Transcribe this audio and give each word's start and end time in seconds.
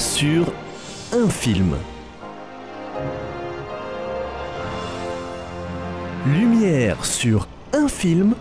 sur 0.00 0.50
un 1.12 1.28
film. 1.28 1.76
Lumière 6.26 7.04
sur 7.04 7.46
un 7.74 7.86
film 7.86 8.34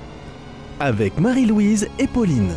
avec 0.80 1.20
Marie-Louise 1.20 1.90
et 2.00 2.08
Pauline. 2.08 2.54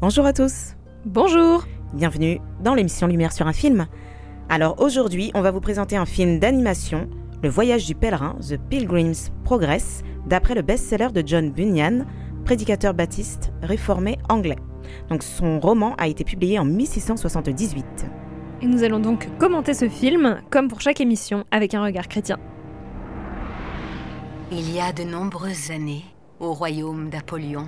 Bonjour 0.00 0.24
à 0.24 0.32
tous. 0.32 0.76
Bonjour. 1.04 1.64
Bienvenue 1.94 2.40
dans 2.62 2.74
l'émission 2.74 3.08
Lumière 3.08 3.32
sur 3.32 3.48
un 3.48 3.52
film. 3.52 3.88
Alors 4.50 4.80
aujourd'hui, 4.80 5.32
on 5.34 5.40
va 5.40 5.50
vous 5.50 5.60
présenter 5.60 5.96
un 5.96 6.06
film 6.06 6.38
d'animation, 6.38 7.08
Le 7.42 7.48
voyage 7.48 7.86
du 7.86 7.96
pèlerin, 7.96 8.36
The 8.40 8.56
Pilgrim's 8.70 9.32
Progress, 9.42 10.04
d'après 10.28 10.54
le 10.54 10.62
best-seller 10.62 11.08
de 11.12 11.24
John 11.26 11.50
Bunyan, 11.50 12.06
prédicateur 12.44 12.94
baptiste 12.94 13.52
réformé 13.62 14.18
anglais. 14.28 14.58
Donc 15.08 15.22
son 15.22 15.60
roman 15.60 15.94
a 15.96 16.08
été 16.08 16.24
publié 16.24 16.58
en 16.58 16.64
1678. 16.64 18.06
Et 18.62 18.66
nous 18.66 18.84
allons 18.84 19.00
donc 19.00 19.28
commenter 19.38 19.74
ce 19.74 19.88
film, 19.88 20.40
comme 20.50 20.68
pour 20.68 20.80
chaque 20.80 21.00
émission, 21.00 21.44
avec 21.50 21.74
un 21.74 21.82
regard 21.82 22.08
chrétien. 22.08 22.38
Il 24.52 24.72
y 24.72 24.80
a 24.80 24.92
de 24.92 25.02
nombreuses 25.02 25.70
années, 25.70 26.04
au 26.38 26.52
royaume 26.52 27.08
d'Apollyon, 27.10 27.66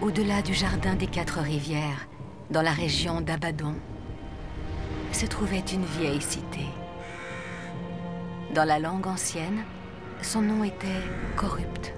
au-delà 0.00 0.40
du 0.40 0.54
jardin 0.54 0.94
des 0.94 1.06
quatre 1.06 1.40
rivières, 1.40 2.08
dans 2.50 2.62
la 2.62 2.70
région 2.70 3.20
d'Abaddon, 3.20 3.74
se 5.12 5.26
trouvait 5.26 5.64
une 5.72 5.84
vieille 5.84 6.22
cité. 6.22 6.64
Dans 8.54 8.64
la 8.64 8.78
langue 8.78 9.06
ancienne, 9.06 9.64
son 10.22 10.42
nom 10.42 10.64
était 10.64 10.86
corrupte. 11.36 11.94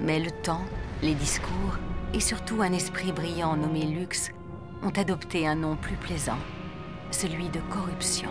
Mais 0.00 0.20
le 0.20 0.30
temps, 0.30 0.64
les 1.02 1.14
discours 1.14 1.78
et 2.12 2.20
surtout 2.20 2.62
un 2.62 2.72
esprit 2.72 3.12
brillant 3.12 3.56
nommé 3.56 3.84
Lux 3.84 4.30
ont 4.82 4.90
adopté 4.90 5.46
un 5.46 5.54
nom 5.54 5.76
plus 5.76 5.96
plaisant, 5.96 6.38
celui 7.10 7.48
de 7.48 7.60
corruption. 7.70 8.30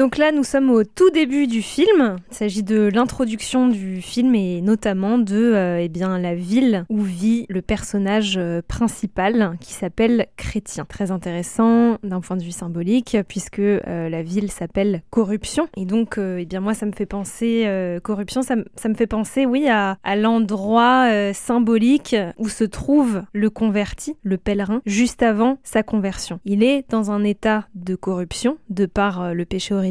Donc 0.00 0.16
là, 0.16 0.32
nous 0.32 0.44
sommes 0.44 0.70
au 0.70 0.82
tout 0.82 1.10
début 1.10 1.46
du 1.46 1.60
film. 1.60 2.16
Il 2.30 2.34
s'agit 2.34 2.62
de 2.62 2.88
l'introduction 2.90 3.68
du 3.68 4.00
film 4.00 4.34
et 4.34 4.62
notamment 4.62 5.18
de 5.18 5.36
euh, 5.36 5.78
eh 5.78 5.90
bien, 5.90 6.18
la 6.18 6.34
ville 6.34 6.86
où 6.88 7.02
vit 7.02 7.44
le 7.50 7.60
personnage 7.60 8.38
euh, 8.38 8.62
principal 8.66 9.58
qui 9.60 9.74
s'appelle 9.74 10.28
Chrétien. 10.38 10.86
Très 10.86 11.10
intéressant 11.10 11.98
d'un 12.02 12.22
point 12.22 12.38
de 12.38 12.42
vue 12.42 12.50
symbolique 12.50 13.18
puisque 13.28 13.58
euh, 13.58 14.08
la 14.08 14.22
ville 14.22 14.50
s'appelle 14.50 15.02
Corruption. 15.10 15.68
Et 15.76 15.84
donc, 15.84 16.16
eh 16.16 16.46
bien, 16.46 16.60
moi, 16.60 16.72
ça 16.72 16.86
me 16.86 16.92
fait 16.92 17.04
penser, 17.04 17.68
Corruption, 18.02 18.40
ça, 18.40 18.54
ça, 18.76 18.88
me 18.88 18.94
fait 18.94 19.06
penser, 19.06 19.44
oui, 19.44 19.68
à, 19.68 19.98
à 20.02 20.16
l'endroit 20.16 21.10
symbolique 21.34 22.16
où 22.38 22.48
se 22.48 22.64
trouve 22.64 23.22
le 23.34 23.50
converti, 23.50 24.16
le 24.22 24.38
pèlerin, 24.38 24.80
juste 24.86 25.22
avant 25.22 25.58
sa 25.62 25.82
conversion. 25.82 26.40
Il 26.46 26.62
est 26.62 26.86
dans 26.88 27.10
un 27.10 27.22
état 27.22 27.68
de 27.74 27.96
corruption 27.96 28.56
de 28.70 28.86
par 28.86 29.34
le 29.34 29.44
péché 29.44 29.74
originel 29.74 29.89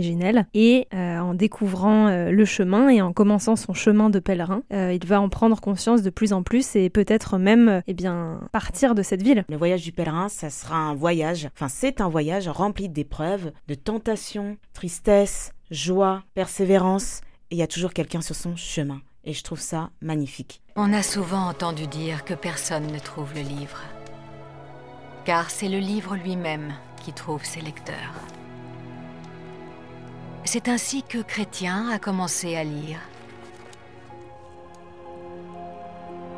et 0.54 0.88
euh, 0.94 1.20
en 1.20 1.34
découvrant 1.34 2.08
euh, 2.08 2.32
le 2.32 2.46
chemin 2.46 2.90
et 2.90 3.02
en 3.02 3.14
commençant 3.14 3.56
son 3.56 3.74
chemin 3.74 4.10
de 4.10 4.20
pèlerin, 4.20 4.64
euh, 4.74 4.94
il 4.94 5.06
va 5.06 5.22
en 5.22 5.30
prendre 5.30 5.60
conscience 5.60 6.02
de 6.02 6.10
plus 6.10 6.34
en 6.34 6.44
plus 6.44 6.76
et 6.76 6.90
peut-être 6.90 7.38
même 7.38 7.82
eh 7.88 7.94
bien, 7.94 8.42
partir 8.52 8.96
de 8.96 9.04
cette 9.04 9.22
ville. 9.22 9.46
Le 9.50 9.58
voyage 9.58 9.84
du 9.84 9.92
pèlerin, 9.92 10.30
ça 10.30 10.50
sera 10.50 10.78
un 10.78 10.96
voyage, 10.96 11.50
enfin 11.56 11.68
c'est 11.68 12.02
un 12.02 12.10
voyage 12.10 12.48
rempli 12.48 12.90
d'épreuves, 12.90 13.52
de 13.68 13.76
tentations, 13.76 14.58
tristesse, 14.74 15.54
joie, 15.72 16.24
persévérance, 16.34 17.22
et 17.52 17.56
il 17.56 17.58
y 17.58 17.64
a 17.64 17.68
toujours 17.68 17.94
quelqu'un 17.94 18.22
sur 18.22 18.36
son 18.36 18.56
chemin. 18.56 19.02
Et 19.26 19.34
je 19.34 19.44
trouve 19.44 19.60
ça 19.60 19.90
magnifique. 20.02 20.62
On 20.76 20.94
a 20.94 21.04
souvent 21.04 21.50
entendu 21.50 21.88
dire 21.88 22.24
que 22.24 22.34
personne 22.34 22.88
ne 22.88 23.00
trouve 23.00 23.34
le 23.36 23.42
livre. 23.42 23.82
Car 25.26 25.50
c'est 25.50 25.68
le 25.68 25.80
livre 25.80 26.16
lui-même 26.16 26.74
qui 27.04 27.14
trouve 27.14 27.44
ses 27.44 27.62
lecteurs. 27.62 28.14
C'est 30.46 30.68
ainsi 30.68 31.04
que 31.04 31.20
Chrétien 31.20 31.90
a 31.90 32.00
commencé 32.00 32.56
à 32.56 32.64
lire. 32.64 33.00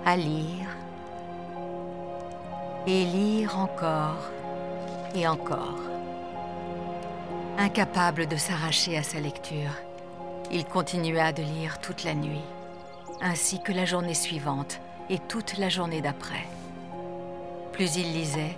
À 0.06 0.18
lire. 0.18 0.68
Et 2.88 3.06
lire 3.06 3.58
encore 3.58 4.30
et 5.16 5.28
encore. 5.28 5.80
Incapable 7.58 8.28
de 8.28 8.38
s'arracher 8.38 8.98
à 8.98 9.04
sa 9.04 9.20
lecture, 9.20 9.72
il 10.52 10.66
continua 10.66 11.32
de 11.32 11.44
lire 11.44 11.80
toute 11.80 12.04
la 12.04 12.16
nuit, 12.16 12.42
ainsi 13.22 13.62
que 13.62 13.72
la 13.72 13.86
journée 13.86 14.16
suivante 14.16 14.80
et 15.10 15.20
toute 15.20 15.58
la 15.58 15.70
journée 15.70 16.02
d'après. 16.02 16.48
Plus 17.72 17.98
il 17.98 18.12
lisait, 18.14 18.58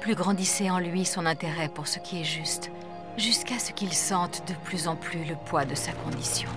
plus 0.00 0.14
grandissait 0.14 0.70
en 0.70 0.78
lui 0.78 1.04
son 1.04 1.26
intérêt 1.26 1.68
pour 1.68 1.88
ce 1.88 1.98
qui 1.98 2.20
est 2.20 2.24
juste 2.24 2.70
jusqu'à 3.16 3.58
ce 3.58 3.72
qu'il 3.72 3.92
sente 3.92 4.42
de 4.48 4.54
plus 4.64 4.88
en 4.88 4.96
plus 4.96 5.24
le 5.24 5.36
poids 5.46 5.64
de 5.64 5.74
sa 5.74 5.92
condition. 5.92 6.48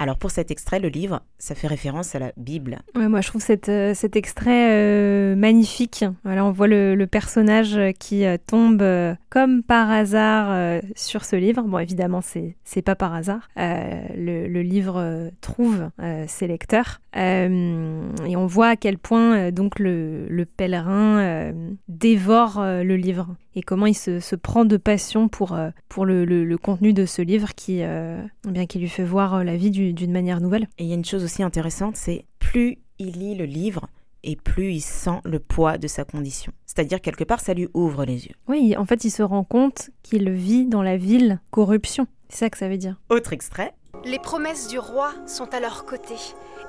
Alors 0.00 0.16
pour 0.16 0.30
cet 0.30 0.50
extrait, 0.50 0.80
le 0.80 0.88
livre, 0.88 1.20
ça 1.38 1.54
fait 1.54 1.66
référence 1.66 2.14
à 2.14 2.18
la 2.18 2.32
Bible. 2.38 2.78
moi 2.94 3.20
je 3.20 3.28
trouve 3.28 3.44
euh, 3.68 3.92
cet 3.92 4.16
extrait 4.16 4.70
euh, 4.70 5.36
magnifique. 5.36 6.06
Voilà, 6.24 6.46
on 6.46 6.52
voit 6.52 6.68
le, 6.68 7.04
personnage 7.04 7.78
qui 7.98 8.24
euh, 8.24 8.38
tombe 8.46 8.82
comme 9.28 9.62
par 9.62 9.90
hasard 9.90 10.80
sur 10.96 11.26
ce 11.26 11.36
livre. 11.36 11.64
Bon, 11.64 11.78
évidemment, 11.78 12.22
c'est 12.22 12.56
c'est 12.64 12.80
pas 12.80 12.94
par 12.94 13.12
hasard. 13.12 13.50
Le, 13.56 14.62
livre 14.62 15.30
trouve 15.42 15.90
ses 16.26 16.46
lecteurs 16.46 17.02
et 17.14 18.36
on 18.36 18.46
voit 18.46 18.68
à 18.68 18.76
quel 18.76 18.96
point 18.96 19.50
donc 19.50 19.78
le, 19.78 20.26
le 20.28 20.46
pèlerin 20.46 21.52
dévore 21.88 22.62
le 22.62 22.96
livre 22.96 23.36
et 23.54 23.62
comment 23.62 23.86
il 23.86 23.94
se, 23.94 24.20
se 24.20 24.36
prend 24.36 24.64
de 24.64 24.76
passion 24.76 25.28
pour 25.28 25.58
pour 25.88 26.06
le, 26.06 26.24
le, 26.24 26.58
contenu 26.58 26.92
de 26.92 27.06
ce 27.06 27.22
livre 27.22 27.54
qui 27.54 27.80
eh 27.80 28.28
bien 28.44 28.66
qui 28.66 28.78
lui 28.78 28.88
fait 28.88 29.04
voir 29.04 29.44
la 29.44 29.56
vie 29.56 29.70
d'une 29.70 30.12
manière 30.12 30.40
nouvelle. 30.40 30.68
Et 30.78 30.84
il 30.84 30.86
y 30.86 30.92
a 30.92 30.96
une 30.96 31.04
chose 31.04 31.24
aussi 31.24 31.42
intéressante, 31.42 31.96
c'est 31.96 32.24
plus 32.38 32.78
il 33.00 33.12
lit 33.12 33.34
le 33.34 33.46
livre, 33.46 33.88
et 34.22 34.36
plus 34.36 34.74
il 34.74 34.80
sent 34.80 35.20
le 35.24 35.38
poids 35.38 35.78
de 35.78 35.88
sa 35.88 36.04
condition. 36.04 36.52
C'est-à-dire, 36.66 37.00
quelque 37.00 37.24
part, 37.24 37.40
ça 37.40 37.54
lui 37.54 37.68
ouvre 37.74 38.04
les 38.04 38.26
yeux. 38.26 38.34
Oui, 38.48 38.76
en 38.76 38.84
fait, 38.84 39.04
il 39.04 39.10
se 39.10 39.22
rend 39.22 39.44
compte 39.44 39.90
qu'il 40.02 40.30
vit 40.30 40.66
dans 40.66 40.82
la 40.82 40.96
ville 40.96 41.40
corruption. 41.50 42.06
C'est 42.28 42.38
ça 42.38 42.50
que 42.50 42.58
ça 42.58 42.68
veut 42.68 42.76
dire. 42.76 43.00
Autre 43.08 43.32
extrait. 43.32 43.74
Les 44.04 44.18
promesses 44.18 44.68
du 44.68 44.78
roi 44.78 45.12
sont 45.26 45.52
à 45.54 45.60
leur 45.60 45.84
côté, 45.84 46.14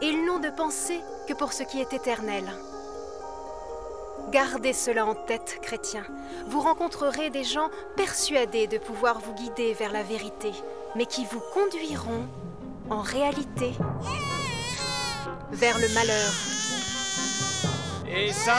et 0.01 0.07
ils 0.07 0.25
n'ont 0.25 0.39
de 0.39 0.55
pensée 0.55 0.99
que 1.27 1.33
pour 1.33 1.53
ce 1.53 1.63
qui 1.63 1.79
est 1.79 1.93
éternel. 1.93 2.43
Gardez 4.31 4.71
cela 4.71 5.05
en 5.05 5.13
tête, 5.13 5.59
chrétien. 5.61 6.03
Vous 6.47 6.61
rencontrerez 6.61 7.29
des 7.29 7.43
gens 7.43 7.69
persuadés 7.97 8.65
de 8.65 8.77
pouvoir 8.77 9.19
vous 9.19 9.33
guider 9.33 9.73
vers 9.73 9.91
la 9.91 10.03
vérité, 10.03 10.51
mais 10.95 11.05
qui 11.05 11.25
vous 11.25 11.41
conduiront, 11.53 12.25
en 12.89 13.01
réalité, 13.01 13.73
vers 15.51 15.77
le 15.79 15.93
malheur. 15.93 16.31
Et 18.09 18.31
ça 18.31 18.55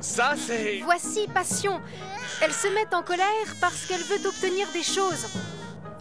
Ça, 0.00 0.34
c'est... 0.36 0.80
Voici 0.82 1.28
Passion. 1.28 1.80
Elle 2.42 2.52
se 2.52 2.66
met 2.66 2.92
en 2.92 3.02
colère 3.02 3.54
parce 3.60 3.86
qu'elle 3.86 4.02
veut 4.02 4.26
obtenir 4.26 4.66
des 4.72 4.82
choses. 4.82 5.28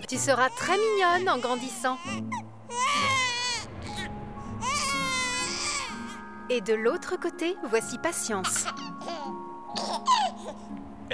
Tu 0.08 0.18
seras 0.18 0.50
très 0.50 0.78
mignonne 0.78 1.30
en 1.30 1.38
grandissant. 1.38 2.00
Et 6.56 6.62
de 6.62 6.76
l'autre 6.76 7.16
côté, 7.20 7.58
voici 7.64 7.98
Patience. 7.98 8.68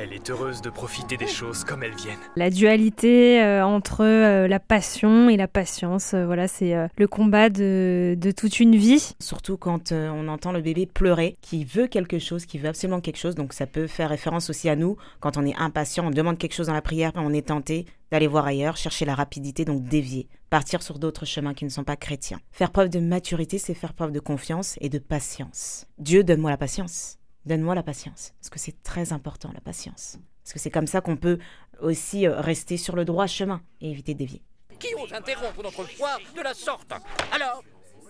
Elle 0.01 0.13
est 0.13 0.29
heureuse 0.29 0.61
de 0.61 0.69
profiter 0.69 1.17
des 1.17 1.27
choses 1.27 1.65
comme 1.65 1.83
elles 1.83 1.93
viennent. 1.93 2.19
La 2.37 2.49
dualité 2.49 3.43
euh, 3.43 3.65
entre 3.65 4.05
euh, 4.05 4.47
la 4.47 4.61
passion 4.61 5.27
et 5.27 5.35
la 5.35 5.49
patience, 5.49 6.13
euh, 6.13 6.25
voilà, 6.25 6.47
c'est 6.47 6.73
le 6.95 7.07
combat 7.07 7.49
de, 7.49 8.15
de, 8.17 8.31
toute 8.31 8.61
une 8.61 8.77
vie. 8.77 9.13
Surtout 9.19 9.57
quand 9.57 9.91
on 9.91 10.29
entend 10.29 10.53
le 10.53 10.61
bébé 10.61 10.85
pleurer, 10.85 11.35
qui 11.41 11.65
veut 11.65 11.87
quelque 11.87 12.17
chose, 12.17 12.45
qui 12.45 12.57
veut 12.59 12.69
absolument 12.69 13.01
quelque 13.01 13.17
chose. 13.17 13.35
Donc 13.35 13.51
ça 13.51 13.67
peut 13.67 13.87
faire 13.87 14.09
référence 14.09 14.49
aussi 14.49 14.69
à 14.69 14.77
nous 14.77 14.95
quand 15.19 15.35
on 15.35 15.45
est 15.45 15.55
impatient, 15.57 16.07
on 16.07 16.11
demande 16.11 16.37
quelque 16.37 16.55
chose 16.55 16.67
dans 16.67 16.73
la 16.73 16.81
prière, 16.81 17.11
on 17.15 17.33
est 17.33 17.47
tenté 17.47 17.85
d'aller 18.09 18.27
voir 18.27 18.45
ailleurs, 18.45 18.77
chercher 18.77 19.03
la 19.03 19.15
rapidité, 19.15 19.65
donc 19.65 19.83
dévier, 19.83 20.29
partir 20.49 20.81
sur 20.81 20.97
d'autres 20.97 21.25
chemins 21.25 21.53
qui 21.53 21.65
ne 21.65 21.69
sont 21.69 21.83
pas 21.83 21.97
chrétiens. 21.97 22.39
Faire 22.51 22.71
preuve 22.71 22.89
de 22.89 23.01
maturité, 23.01 23.57
c'est 23.57 23.73
faire 23.73 23.93
preuve 23.93 24.13
de 24.13 24.21
confiance 24.21 24.77
et 24.79 24.87
de 24.87 24.97
patience. 24.97 25.87
Dieu 25.97 26.23
donne-moi 26.23 26.51
la 26.51 26.57
patience. 26.57 27.18
Donne-moi 27.49 27.73
la 27.73 27.81
patience, 27.81 28.33
parce 28.39 28.51
que 28.51 28.59
c'est 28.59 28.83
très 28.83 29.11
important, 29.11 29.49
la 29.55 29.59
patience. 29.59 30.19
Parce 30.43 30.53
que 30.53 30.59
c'est 30.59 30.69
comme 30.69 30.85
ça 30.85 31.01
qu'on 31.01 31.17
peut 31.17 31.39
aussi 31.81 32.27
euh, 32.27 32.39
rester 32.39 32.77
sur 32.77 32.95
le 32.95 33.05
droit 33.05 33.25
chemin 33.25 33.63
et 33.81 33.89
éviter 33.89 34.13
de 34.13 34.19
dévier. 34.19 34.43
Qui 34.77 34.93
ose 34.93 35.11
interrompre 35.11 35.63
notre 35.63 35.83
foire 35.85 36.19
de 36.35 36.41
la 36.41 36.53
sorte? 36.53 36.93
Alors, 37.31 37.63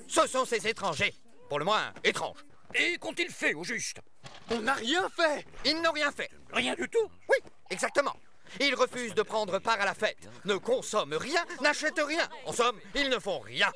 ce 0.10 0.28
sont 0.28 0.44
ces 0.44 0.68
étrangers, 0.68 1.14
pour 1.48 1.58
le 1.58 1.64
moins 1.64 1.94
étranges. 2.04 2.44
Et 2.76 2.98
qu'ont-ils 2.98 3.30
fait 3.30 3.54
au 3.54 3.64
juste? 3.64 4.02
On 4.52 4.60
n'a 4.60 4.74
rien 4.74 5.08
fait 5.08 5.46
Ils 5.64 5.82
n'ont 5.82 5.94
rien 5.94 6.12
fait 6.12 6.30
Rien 6.52 6.76
du 6.76 6.90
tout? 6.90 7.08
Oui, 7.30 7.38
exactement 7.70 8.18
ils 8.60 8.76
refusent 8.76 9.14
de 9.14 9.22
prendre 9.22 9.60
part 9.60 9.80
à 9.80 9.86
la 9.86 9.94
fête, 9.94 10.30
ne 10.46 10.56
consomment 10.56 11.16
rien, 11.16 11.44
n'achètent 11.62 12.02
rien. 12.06 12.28
En 12.46 12.54
somme, 12.54 12.80
ils 12.96 13.10
ne 13.10 13.20
font 13.20 13.40
rien. 13.40 13.72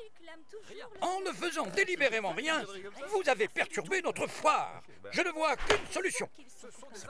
En 1.01 1.19
ne 1.21 1.31
faisant 1.31 1.65
délibérément 1.67 2.31
rien, 2.31 2.63
vous 3.09 3.29
avez 3.29 3.47
perturbé 3.47 4.01
notre 4.01 4.27
foire. 4.27 4.81
Je 5.11 5.21
ne 5.21 5.31
vois 5.31 5.55
qu'une 5.55 5.85
solution. 5.91 6.29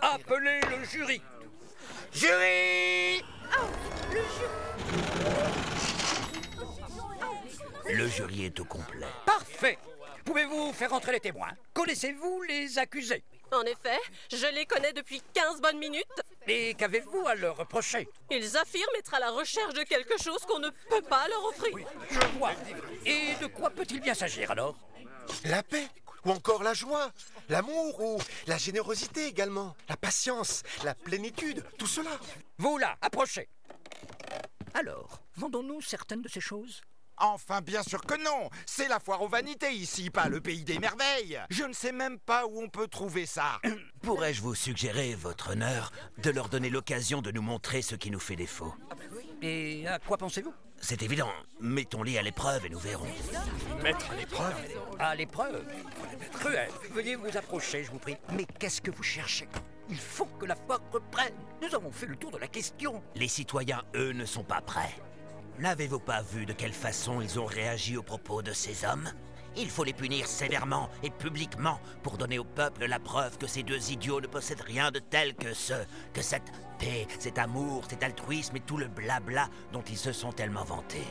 Appelez 0.02 0.62
le 0.62 0.84
jury. 0.86 1.22
Jury 2.14 3.24
Le 7.90 8.08
jury 8.08 8.46
est 8.46 8.60
au 8.60 8.66
complet. 8.66 9.08
Parfait. 9.26 9.78
Pouvez-vous 10.26 10.72
faire 10.74 10.94
entrer 10.94 11.12
les 11.14 11.20
témoins? 11.20 11.52
Connaissez-vous 11.74 12.44
les 12.44 12.78
accusés? 12.80 13.24
En 13.52 13.64
effet, 13.64 14.00
je 14.32 14.48
les 14.56 14.66
connais 14.66 14.94
depuis 14.94 15.22
15 15.34 15.62
bonnes 15.62 15.78
minutes. 15.78 16.22
Et 16.48 16.74
qu'avez-vous 16.74 17.26
à 17.28 17.36
leur 17.36 17.58
reprocher? 17.58 18.08
Ils 18.30 18.58
affirment 18.58 18.96
être 18.98 19.14
à 19.14 19.20
la 19.20 19.32
recherche 19.32 19.74
de 19.74 19.84
quelque 19.84 20.22
chose 20.22 20.42
qu'on 20.46 20.60
ne 20.60 20.70
peut 20.90 21.02
pas 21.02 21.28
leur 21.28 21.46
offrir. 21.46 21.88
Je 22.10 22.38
vois. 22.38 22.52
Et 23.06 23.34
de 23.42 23.48
quoi 23.48 23.70
peut-il 23.70 24.02
bien 24.02 24.14
s'agir 24.14 24.52
alors? 24.52 24.76
La 25.46 25.64
paix 25.64 25.88
ou 26.26 26.32
encore 26.32 26.64
la 26.64 26.74
joie, 26.74 27.12
l'amour 27.50 28.00
ou 28.02 28.18
la 28.48 28.58
générosité 28.58 29.28
également, 29.28 29.76
la 29.90 29.98
patience, 29.98 30.64
la 30.84 30.96
plénitude, 30.96 31.64
tout 31.78 31.88
cela. 31.88 32.12
Vous 32.58 32.78
là, 32.78 32.96
approchez. 33.02 33.50
Alors, 34.74 35.22
vendons-nous 35.36 35.82
certaines 35.82 36.22
de 36.22 36.30
ces 36.30 36.42
choses? 36.42 36.82
Enfin, 37.18 37.62
bien 37.62 37.84
sûr 37.84 38.02
que 38.02 38.16
non 38.16 38.50
C'est 38.66 38.88
la 38.88 39.00
foire 39.00 39.22
aux 39.22 39.28
vanités 39.28 39.72
ici, 39.72 40.10
pas 40.10 40.30
le 40.30 40.42
pays 40.42 40.64
des 40.64 40.80
merveilles 40.80 41.40
Je 41.50 41.64
ne 41.64 41.74
sais 41.74 41.92
même 41.92 42.20
pas 42.20 42.48
où 42.48 42.62
on 42.62 42.70
peut 42.70 42.88
trouver 42.88 43.26
ça 43.26 43.60
Pourrais-je 44.04 44.42
vous 44.42 44.54
suggérer, 44.54 45.16
votre 45.16 45.52
honneur, 45.52 45.94
de 46.22 46.30
leur 46.30 46.50
donner 46.50 46.70
l'occasion 46.70 47.22
de 47.22 47.32
nous 47.32 47.42
montrer 47.42 47.82
ce 47.82 47.96
qui 47.96 48.12
nous 48.12 48.20
fait 48.20 48.36
défaut? 48.36 48.76
Et 49.42 49.88
à 49.88 49.98
quoi 49.98 50.18
pensez-vous? 50.18 50.54
C'est 50.82 51.04
évident. 51.04 51.30
Mettons-les 51.62 52.18
à 52.18 52.22
l'épreuve 52.22 52.66
et 52.66 52.70
nous 52.70 52.80
verrons. 52.80 53.08
Mettre 53.82 54.12
à 54.12 54.16
l'épreuve? 54.16 54.56
À 55.00 55.16
l'épreuve? 55.16 55.64
Cruel, 56.34 56.70
veuillez 56.92 57.16
vous 57.16 57.38
approcher, 57.38 57.86
je 57.86 57.92
vous 57.92 57.98
prie. 57.98 58.18
Mais 58.34 58.46
qu'est-ce 58.60 58.82
que 58.82 58.92
vous 58.92 59.04
cherchez? 59.04 59.48
Il 59.90 59.98
faut 59.98 60.26
que 60.26 60.48
la 60.48 60.58
foire 60.58 60.82
reprenne. 60.92 61.34
Nous 61.62 61.74
avons 61.74 61.92
fait 61.92 62.06
le 62.06 62.18
tour 62.18 62.32
de 62.32 62.38
la 62.40 62.48
question. 62.50 63.02
Les 63.16 63.30
citoyens, 63.30 63.84
eux, 63.96 64.12
ne 64.12 64.26
sont 64.26 64.44
pas 64.44 64.60
prêts. 64.60 64.96
N'avez-vous 65.60 66.00
pas 66.00 66.22
vu 66.22 66.46
de 66.46 66.52
quelle 66.52 66.74
façon 66.74 67.22
ils 67.22 67.40
ont 67.40 67.46
réagi 67.46 67.96
aux 67.96 68.04
propos 68.04 68.42
de 68.42 68.52
ces 68.52 68.84
hommes? 68.84 69.10
Il 69.56 69.70
faut 69.70 69.84
les 69.84 69.94
punir 69.94 70.28
sévèrement 70.28 70.90
et 71.04 71.12
publiquement 71.12 71.80
pour 72.02 72.18
donner 72.18 72.40
au 72.40 72.44
peuple 72.44 72.86
la 72.86 73.00
preuve 73.00 73.38
que 73.38 73.48
ces 73.48 73.64
deux 73.64 73.92
idiots 73.92 74.20
ne 74.20 74.28
possèdent 74.28 74.62
rien 74.62 74.92
de 74.92 75.00
tel 75.00 75.36
que 75.36 75.54
ce, 75.54 75.74
que 76.14 76.22
cette 76.22 76.52
paix, 76.80 77.08
cet 77.20 77.38
amour, 77.38 77.84
cet 77.88 78.04
altruisme 78.04 78.56
et 78.56 78.62
tout 78.62 78.78
le 78.78 78.88
blabla 78.88 79.50
dont 79.72 79.84
ils 79.84 79.98
se 79.98 80.12
sont 80.12 80.32
tellement 80.32 80.64
vantés. 80.64 81.08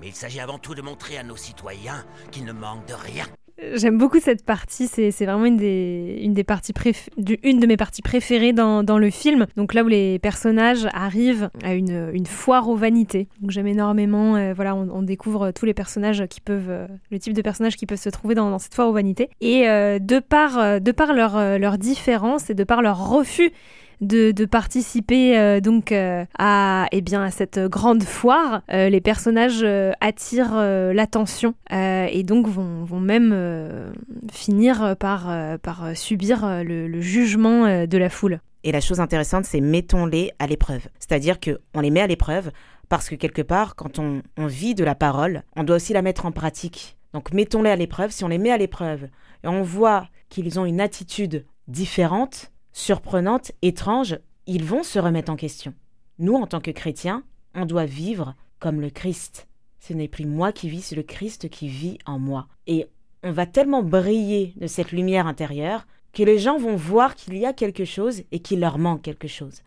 Mais 0.00 0.08
il 0.08 0.14
s'agit 0.14 0.40
avant 0.40 0.58
tout 0.58 0.74
de 0.74 0.82
montrer 0.82 1.18
à 1.18 1.22
nos 1.22 1.36
citoyens 1.36 2.04
qu'ils 2.32 2.44
ne 2.44 2.52
manquent 2.52 2.86
de 2.86 2.94
rien. 2.94 3.26
J'aime 3.74 3.98
beaucoup 3.98 4.18
cette 4.18 4.44
partie, 4.44 4.88
c'est 4.88 5.10
vraiment 5.24 5.44
une 5.44 5.56
des, 5.56 6.18
une, 6.22 6.34
des 6.34 6.42
parties 6.42 6.72
préf- 6.72 7.08
une 7.42 7.60
de 7.60 7.66
mes 7.66 7.76
parties 7.76 8.02
préférées 8.02 8.52
dans, 8.52 8.82
dans 8.82 8.98
le 8.98 9.10
film. 9.10 9.46
Donc 9.56 9.74
là 9.74 9.84
où 9.84 9.88
les 9.88 10.18
personnages 10.18 10.88
arrivent 10.92 11.50
à 11.62 11.74
une, 11.74 12.10
une 12.12 12.26
foire 12.26 12.68
aux 12.68 12.74
vanités. 12.74 13.28
J'aime 13.48 13.68
énormément, 13.68 14.34
euh, 14.34 14.54
voilà, 14.54 14.74
on, 14.74 15.02
découvre 15.02 15.52
tous 15.52 15.66
les 15.66 15.74
personnages 15.74 16.26
qui 16.26 16.40
peuvent, 16.40 16.68
euh, 16.68 16.86
le 17.10 17.18
type 17.20 17.32
de 17.32 17.42
personnages 17.42 17.76
qui 17.76 17.86
peuvent 17.86 18.00
se 18.00 18.08
trouver 18.08 18.34
dans, 18.34 18.58
cette 18.58 18.74
foire 18.74 18.88
aux 18.88 18.92
vanités. 18.92 19.30
Et 19.40 19.68
euh, 19.68 20.00
de 20.00 20.18
par, 20.18 20.80
de 20.80 20.92
par 20.92 21.12
leur, 21.12 21.58
leur 21.58 21.78
différence 21.78 22.50
et 22.50 22.54
de 22.54 22.64
par 22.64 22.82
leur 22.82 23.08
refus 23.08 23.52
de, 24.00 24.44
participer 24.44 25.38
euh, 25.38 25.60
donc 25.60 25.92
euh, 25.92 26.24
à 26.38 26.86
eh 26.92 27.00
bien 27.00 27.22
à 27.22 27.30
cette 27.30 27.58
grande 27.58 28.02
foire. 28.02 28.62
Euh, 28.72 28.88
les 28.88 29.00
personnages 29.00 29.64
attirent 30.00 30.54
l'attention 30.54 31.54
et 31.70 32.22
donc 32.22 32.46
vont, 32.46 32.84
vont 32.84 33.00
même 33.00 33.92
finir 34.32 34.96
par, 34.98 35.58
par 35.60 35.96
subir 35.96 36.62
le, 36.64 37.00
jugement 37.00 37.86
de 37.86 37.98
la 37.98 38.08
foule. 38.08 38.40
Et 38.62 38.72
la 38.72 38.80
chose 38.80 39.00
intéressante, 39.00 39.44
c'est 39.44 39.60
mettons-les 39.60 40.30
à 40.38 40.46
l'épreuve. 40.46 40.86
C'est-à-dire 40.98 41.40
que 41.40 41.58
on 41.74 41.80
les 41.80 41.90
met 41.90 42.00
à 42.00 42.06
l'épreuve 42.06 42.50
parce 42.88 43.08
que 43.08 43.14
quelque 43.14 43.42
part, 43.42 43.76
quand 43.76 43.98
on, 43.98 44.22
on 44.36 44.46
vit 44.46 44.74
de 44.74 44.84
la 44.84 44.94
parole, 44.94 45.42
on 45.56 45.64
doit 45.64 45.76
aussi 45.76 45.92
la 45.92 46.02
mettre 46.02 46.26
en 46.26 46.32
pratique. 46.32 46.96
Donc 47.12 47.32
mettons-les 47.32 47.70
à 47.70 47.76
l'épreuve. 47.76 48.10
Si 48.10 48.24
on 48.24 48.28
les 48.28 48.38
met 48.38 48.50
à 48.50 48.58
l'épreuve 48.58 49.08
et 49.42 49.48
on 49.48 49.62
voit 49.62 50.08
qu'ils 50.28 50.58
ont 50.58 50.64
une 50.64 50.80
attitude 50.80 51.44
différente, 51.68 52.52
surprenante, 52.74 53.52
étrange, 53.62 54.18
ils 54.46 54.64
vont 54.64 54.82
se 54.82 54.98
remettre 54.98 55.32
en 55.32 55.36
question. 55.36 55.72
Nous, 56.18 56.34
en 56.34 56.46
tant 56.46 56.60
que 56.60 56.72
chrétiens, 56.72 57.24
on 57.54 57.64
doit 57.64 57.86
vivre 57.86 58.34
comme 58.58 58.82
le 58.82 58.90
Christ. 58.90 59.48
Ce 59.80 59.94
n'est 59.94 60.08
plus 60.08 60.26
moi 60.26 60.52
qui 60.52 60.68
vis, 60.68 60.82
c'est 60.82 60.96
le 60.96 61.02
Christ 61.02 61.48
qui 61.48 61.68
vit 61.68 61.98
en 62.04 62.18
moi. 62.18 62.48
Et 62.66 62.86
on 63.22 63.32
va 63.32 63.46
tellement 63.46 63.82
briller 63.82 64.52
de 64.56 64.66
cette 64.66 64.92
lumière 64.92 65.26
intérieure 65.26 65.86
que 66.12 66.22
les 66.22 66.38
gens 66.38 66.58
vont 66.58 66.76
voir 66.76 67.14
qu'il 67.14 67.36
y 67.38 67.46
a 67.46 67.52
quelque 67.52 67.84
chose 67.84 68.22
et 68.32 68.40
qu'il 68.40 68.60
leur 68.60 68.78
manque 68.78 69.02
quelque 69.02 69.28
chose. 69.28 69.62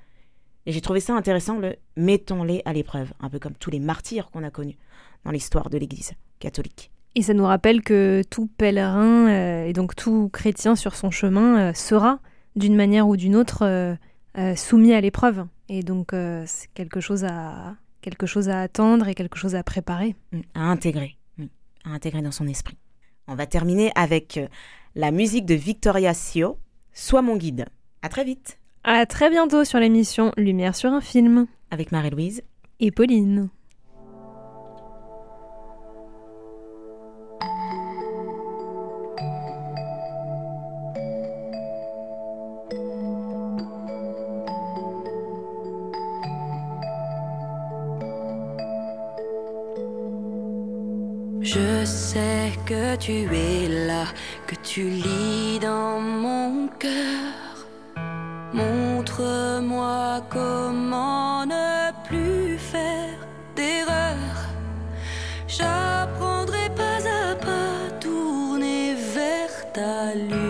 Et 0.66 0.72
j'ai 0.72 0.82
trouvé 0.82 1.00
ça 1.00 1.16
intéressant, 1.16 1.60
le 1.60 1.78
mettons-les 1.96 2.62
à 2.66 2.74
l'épreuve, 2.74 3.14
un 3.22 3.30
peu 3.30 3.40
comme 3.40 3.56
tous 3.56 3.72
les 3.72 3.80
martyrs 3.80 4.30
qu'on 4.32 4.44
a 4.44 4.52
connus 4.52 4.78
dans 5.24 5.32
l'histoire 5.32 5.70
de 5.70 5.78
l'Église 5.78 6.14
catholique. 6.40 6.92
Et 7.16 7.22
ça 7.22 7.34
nous 7.34 7.46
rappelle 7.46 7.82
que 7.82 8.22
tout 8.30 8.48
pèlerin 8.58 9.28
euh, 9.28 9.66
et 9.66 9.74
donc 9.74 9.96
tout 9.96 10.30
chrétien 10.32 10.76
sur 10.76 10.94
son 10.94 11.10
chemin 11.10 11.70
euh, 11.70 11.74
sera, 11.74 12.20
d'une 12.58 12.76
manière 12.76 13.08
ou 13.08 13.16
d'une 13.16 13.36
autre, 13.36 13.64
euh, 13.64 13.96
euh, 14.38 14.56
soumis 14.56 14.94
à 14.94 15.02
l'épreuve. 15.02 15.46
Et 15.70 15.84
donc 15.84 16.14
euh, 16.14 16.44
c'est 16.46 16.70
quelque 16.74 17.00
chose 17.00 17.24
à 17.24 17.76
quelque 18.02 18.26
chose 18.26 18.50
à 18.50 18.62
attendre 18.62 19.08
et 19.08 19.16
quelque 19.16 19.38
chose 19.38 19.56
à 19.56 19.64
préparer. 19.64 20.16
Mm, 20.32 20.40
À 20.56 20.62
intégrer, 20.64 21.18
oui, 21.38 21.50
à 21.86 21.92
intégrer 21.92 22.22
dans 22.22 22.32
son 22.32 22.48
esprit. 22.48 22.78
On 23.28 23.36
va 23.36 23.46
terminer 23.46 23.92
avec 23.96 24.40
la 24.96 25.12
musique 25.12 25.46
de 25.46 25.54
Victoria 25.56 26.14
Sio, 26.14 26.58
Sois 26.94 27.22
mon 27.22 27.36
guide. 27.36 27.66
À 28.02 28.10
très 28.10 28.24
vite 28.24 28.58
À 28.84 29.06
très 29.06 29.30
bientôt 29.30 29.66
sur 29.66 29.80
l'émission 29.80 30.32
Lumière 30.38 30.76
sur 30.76 30.92
un 30.92 31.02
film 31.02 31.46
avec 31.70 31.92
Marie-Louise 31.92 32.42
et 32.80 32.92
Pauline. 32.92 33.50
Je 51.54 51.86
sais 51.86 52.52
que 52.66 52.98
tu 52.98 53.26
es 53.34 53.70
là, 53.88 54.04
que 54.48 54.56
tu 54.56 54.90
lis 54.90 55.60
dans 55.62 55.98
mon 56.02 56.68
cœur. 56.78 57.56
Montre-moi 58.52 60.26
comment 60.30 61.46
ne 61.46 61.92
plus 62.06 62.58
faire 62.58 63.18
d'erreur. 63.56 64.36
J'apprendrai 65.48 66.68
pas 66.76 67.00
à 67.22 67.36
pas 67.36 67.96
tourner 68.02 68.96
vers 69.16 69.72
ta 69.72 70.16
lumière. 70.16 70.47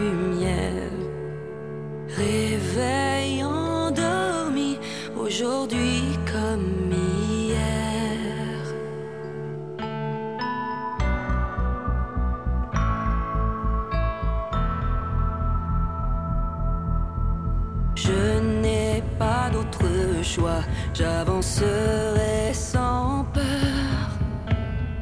Choix, 20.24 20.62
j'avancerai 20.94 22.54
sans 22.54 23.26
peur. 23.34 23.44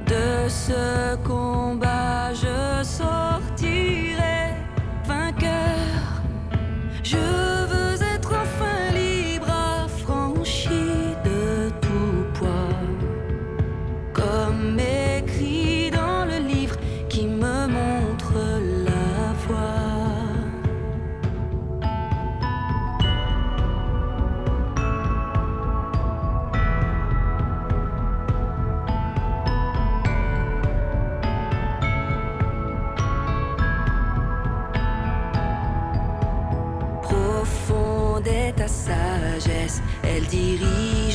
De 0.07 0.47
ce 0.49 1.15
combat, 1.23 1.64
Sagesse, 38.67 39.81
elle 40.03 40.25
dirige 40.27 41.14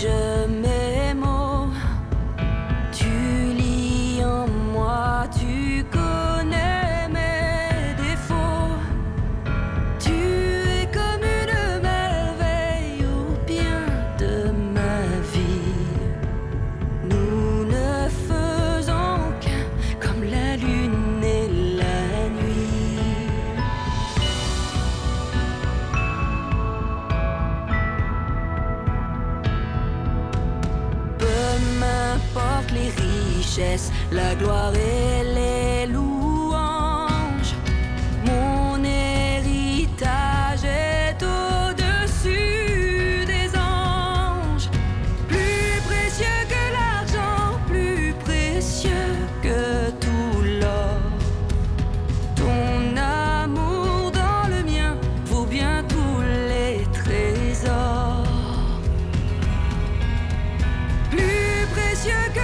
your 62.06 62.28
girl. 62.30 62.39